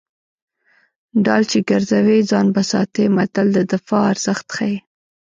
[1.25, 4.77] ډال چې ګرځوي ځان به ساتي متل د دفاع ارزښت ښيي